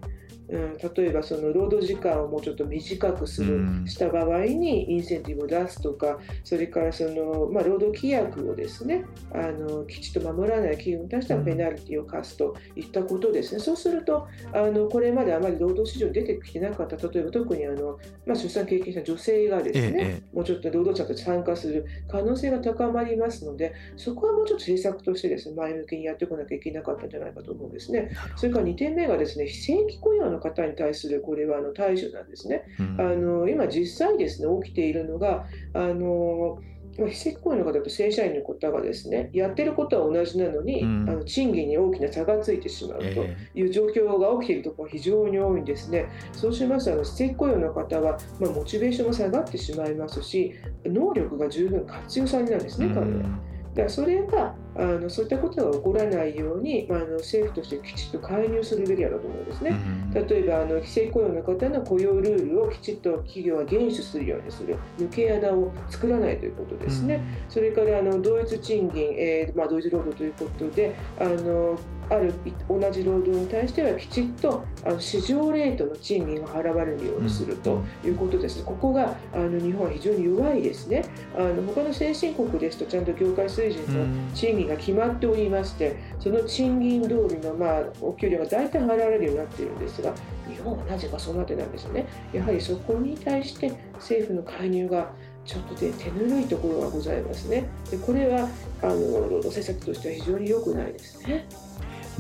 [0.52, 28.12] うん、例えばその労働時間をもうちょっと短くする、した場合にインセンティブを出すとかそれからその、まあ、労働規約をですねあのきちっと守らない企業に対してはペナルティを課すといったことですね、そうするとあのこれまであまり労働市場に出てきてなかった例えば特にあの、まあ、出産経験した女性がですね、ええ、もうちょっと労働者として参加する可能性が高まりますのでそこはもうちょっと政策としてですね前向きにやってこなきゃいけなかったんじゃないかと思うんですね。
[28.36, 32.64] それから2点目がですね非正規雇用の方に対するこれはあの対処なんですね。
[32.80, 36.60] うんあの今実際ですね起きているのがあの
[36.98, 46.08] まあ非正規雇用の方と正社員の方がですねやってることは同じなのに、うんあの賃金に大きな差がついてしまうとえいう状況が起きているところが非常に多いんですね。
[46.34, 50.54] そうしますとあの非正規雇用の方は、まあ、モチベーションも下がってしまいますし
[50.86, 53.18] 能力が十分活用されないんですえね、彼は。
[53.18, 53.30] だか
[53.76, 59.76] らそれがあのそういったことが起こらないように、まあ、あの政府としてきちっと介入するべきだと思うんですね。
[60.14, 67.22] 例えばあの非正規雇用の方の雇用ルールをきちっと企業は厳守するようにする抜け穴を作らないということですね。
[67.50, 71.78] それからあの同一賃金、えーまあ、同一労働ということであの
[72.12, 72.34] ある
[72.68, 78.64] 同じ労働に対してはきちっとあの市場レートの賃金が払われるようにするということです。
[78.66, 81.06] ここがあの日本は非常に弱いですね。
[81.38, 83.82] あの他の先進国ですとちゃんと業界水準
[84.28, 90.14] の賃金が決まっておりましてその賃金通りの、まあ、お給料が大体払われるようになっているんですが
[90.50, 92.06] 日本はなぜかそうなってないんですよね。
[92.34, 95.14] やはりそこに対して政府の介入が
[95.46, 97.68] ちょっとで手ぬるいところがございますね。
[97.90, 98.48] でこれは
[98.82, 101.48] あの労働政策としては非常に良くないですね。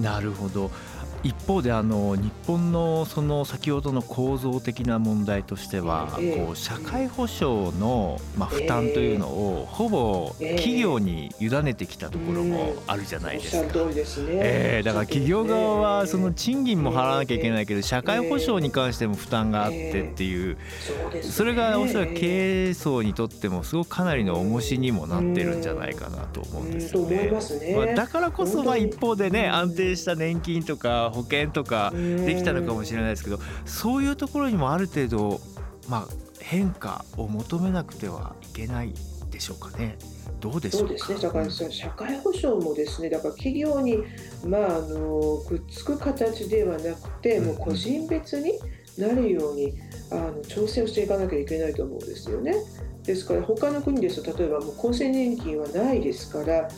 [0.01, 0.71] なるほど。
[1.24, 6.45] 一方であの日本のその先ほどの構造的な問題としては、ええ。
[6.45, 10.55] こう社会保障の、まあ、負担というのを、ほぼええ。
[10.55, 13.74] 企業に委ねてきたところもあるじゃないですか。
[14.30, 20.57] ええだから企業側はそのえ賃金も払わなきゃいけないけど社会保障に関しても負担があってっていう。
[21.13, 27.32] えそれがおそらく経営層にとってもすごくかなりの重しにもなってるんじゃないかなと思うんですよね。
[27.95, 35.41] だからこそま一方でね安定した年金とか保険とかできたのかもしれないですけどそういうところにもある程度
[35.88, 38.93] まあ変化を求めなくてはいけない
[39.30, 39.97] でしょうかね。
[40.39, 43.99] どうでしょううですね、だからその社会保障もですね、だから企業に、
[44.43, 48.59] まあ、あのくっつく形ではなくて、うんもう個人別に
[48.97, 49.74] なるように
[50.12, 52.55] あの調整をしていかなきゃいけないと思うんですよね。
[53.03, 56.69] ですから他の国ですと例えばもう厚生年金はないですから、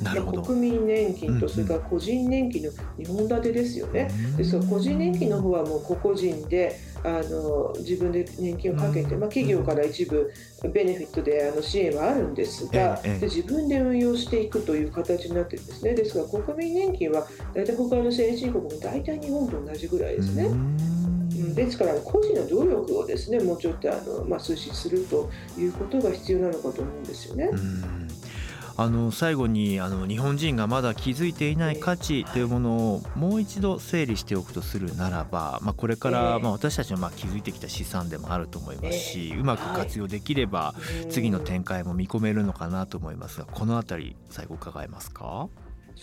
[0.46, 4.10] 国民年金うんうんとそれから個人年金の2本立てですよね。
[4.12, 4.38] うん。
[4.38, 9.20] ですから個人年金の方はもう個々人であの自分で年金をかけて、うん。
[9.20, 10.32] まあ、企業から一部
[10.74, 15.94] ベネフィットであの支援はあるんですが、で自分で運用していくという形になってるんですね。
[15.94, 20.46] ですから国民年金は大体他の先進国も大体日本と同じぐらいですね。
[20.46, 21.03] うん
[21.56, 27.50] ですから個人の努力をですねもうちょっとあの、まあ、推進するということが必要なのかと思うんですよね。
[27.52, 28.08] うん。
[28.76, 32.42] あの最後にあの日本人がまだ気づいていない価値とい。
[32.42, 36.42] うものをもう一度整理しておくとするならば、まあ、これからええ。
[36.42, 40.74] まあ私たちのまあ気づいてきた資産でもあると思いますし、ええうまく活用できれば
[41.04, 45.50] うん次の展開も見込めるのかなと思いますがこのあたり最後伺えますか？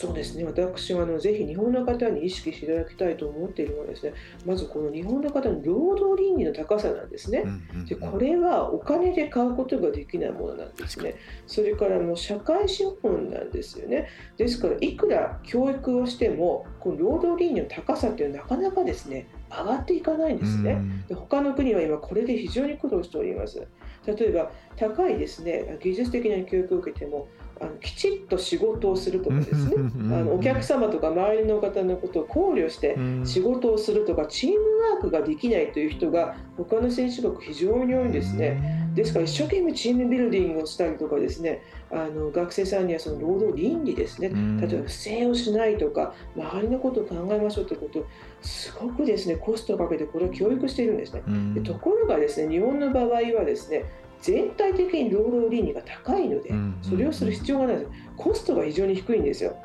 [0.00, 4.14] そうですね私はあのぜひ日本の方に意識していただきたいと思っているのはですね
[4.46, 7.44] まずこの日本の方の労働倫理の高さなんですね。
[7.86, 11.16] でこれはお金で買うことができないものなんですね。
[11.46, 14.08] それからもう社会資本なんですよね。
[14.38, 20.72] ですからいくら教育をしてもこの労働倫理の高さっていうのはなかなかですね上がっていかないんですね。
[20.72, 23.66] うんで他の国は今これで非常に苦労しております。
[24.06, 27.28] 例えば高いですね技術的な教育を受けても
[27.60, 29.74] あのきちっと仕事をするとかですね。
[29.76, 33.26] うんあのお客様とか周りの方のことを考慮してうん。
[33.26, 34.56] 仕事をするとかチーム
[34.92, 38.88] ワークができないという人が他の選手国非常に多いんですね。
[38.94, 41.62] ですから一生懸命チームビルディングをしたりとかですね。
[41.90, 44.28] あの学生さんにはその労働倫理ですね。
[44.28, 44.60] うん。
[44.60, 48.06] 例えば不正をしないとか周りのことを考えましょうということを
[48.40, 51.22] すごくですねコストをかけてこれを教育しているんですね。
[51.26, 51.54] うん。
[51.54, 53.84] でところがですね日本の場合はですね
[54.20, 57.90] 全体的に労働倫理が高いのでうんそれをする必要がないです。
[58.16, 59.56] コストが非常に低いんですよ。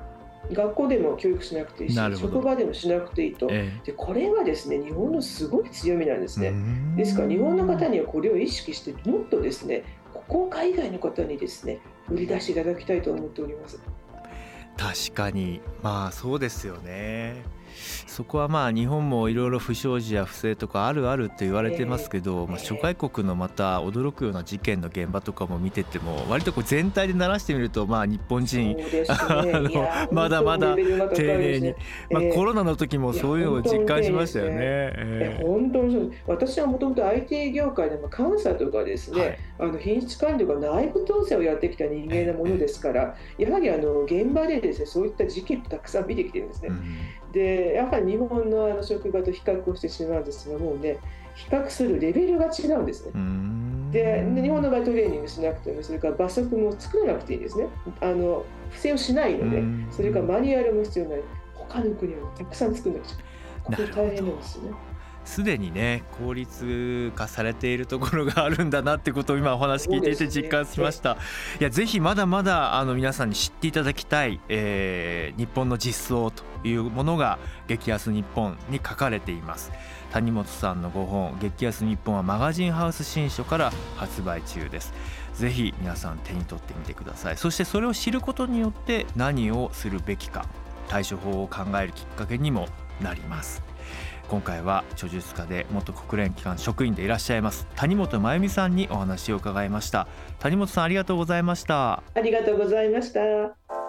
[0.51, 3.47] 学校でも教育しなくていいし職場でもしなくていいと。
[3.49, 9.83] えでこれはですね日本のすごい強みなんですえねですから日本の方にはこれを意識してもっとですね
[10.13, 11.79] ここを海外の方にですね
[12.09, 13.79] 売り出していただきたいと思っております。
[14.77, 15.61] 確かに。
[15.81, 17.54] まあそうですよね
[18.07, 28.85] そこはまあ日本もいろいろ不祥事や不正とかあるあるって言われてますけど、まあ、諸外国のまた驚くような事件の現場とかも見てても割とこう全体で鳴らしてみるとまあ日本人ね。
[29.09, 29.69] あの
[30.11, 31.75] まだまだ丁寧に。
[32.11, 34.55] まあええコロナの時もそういうのを実感しましたよね。
[34.59, 35.39] ええ。
[35.39, 39.39] え本当に私はもともと IT 業界でも監査とかですね、はい。
[39.59, 46.69] あの品質管理とか内部統制をやってきた人間なものですから、やはりあの現場でですねそういった事件をたくさん見てきてるんですね。
[46.69, 50.97] うんでやはり日本のあの職場と比較をしてしまうんですがもうね
[51.35, 53.11] 比較するレベルが違うんですね。
[53.13, 53.91] うん。
[53.91, 57.67] でで日本の場合トレーニングしなくてもそれから罰則も作らなくていいんですね。
[57.99, 59.87] あの不正をしないのでうん。
[59.91, 61.19] それからマニュアルも必要ない
[61.53, 63.17] 他の国はたくさん作るんです
[63.63, 64.71] これ大変なんですよね。
[65.25, 71.21] すでにね効率化されているところがあるんだなってことを今お話聞いていて実感しました、ね、
[71.59, 79.71] いやぜひまだまだあの皆さんに知っていただきたい、えー、日本の実相というものが激安日本に書かれています。
[80.11, 84.93] 谷本さんの5本激安日本はマガジンハウス新書から発売中です。
[85.33, 87.37] ぜひ皆さん手に取ってみてください。
[87.37, 90.45] そしてそれを知ることによって何をするべきか
[90.87, 92.67] 対処法を考えるきっかけにも
[93.01, 93.61] なります
[94.29, 100.07] 今回は著述家で元国連機関職員でいらっしゃいます谷本真由美さんにお話を伺いました。
[100.39, 102.03] 谷本さんありがとうございました。
[102.13, 103.84] ありがとうございました。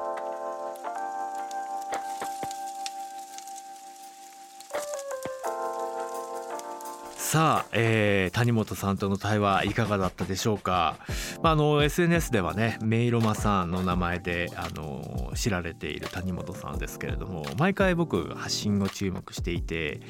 [7.28, 10.96] さあ、えー、谷本さんとの対話いかがだったでしょうか、
[11.42, 20.00] まあ、あの SNS ではねメイロマさんの名前であの知られている谷本さんですけれども毎回僕発信を注目していて、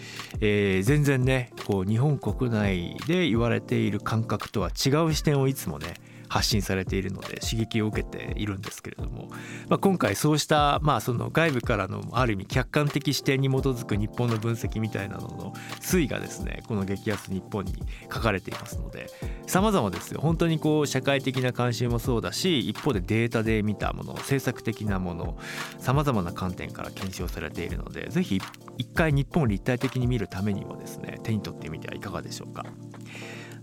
[0.42, 5.94] えー、全然ねこう日本国内で言われている感覚とは違う視点をいつもね
[6.28, 9.28] 発信されているので刺激を受けているんですけれども、
[9.68, 17.74] まあ、今回そうした、まあ、その外部からのある意味客観的視点に基づく日本の分析みたいなのの推移がですねこの激安日本に
[18.12, 19.08] 書かれていますので
[19.46, 25.38] 様々ですよ本当にこう社会的な関心もそうだし一方でデータで見たもの政策的なもの
[25.78, 28.40] 様々な観点から検証されているのでぜひ
[28.78, 32.64] 一回日本を立体的に見るためにもですね手に取ってみてはいかがでしょうか。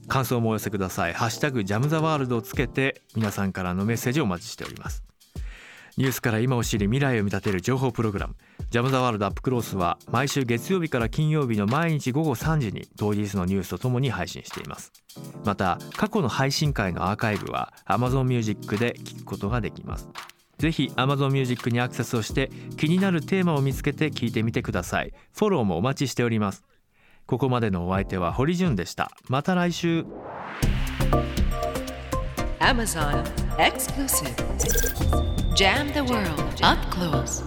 [0.08, 1.14] 感想もお寄せください。
[1.14, 5.04] ハッシュタグジャムザワールドをつけて皆さんからのメッセージをお待ちしております。
[5.96, 8.36] ニュースから今を知り未来を見立てる情報プログラム。
[8.72, 14.92] ジャムザワールドアップクロースは毎週月曜日から金曜日の毎日午後3時に当日のニュースとともに配信しています。
[15.46, 20.10] また過去の配信会のアーカイブは Amazon Music で聞くことができます。
[20.58, 25.14] ぜひ Amazon Music にアクセスをして気になるテーマを見つけて聞いてみてください。
[25.34, 26.64] フォローもお待ちしております。
[27.26, 30.06] ここまでのお相手は堀潤でしたまた来週
[32.60, 33.24] Amazon
[33.58, 34.34] Exclusive
[35.56, 37.44] Jam the World Up Close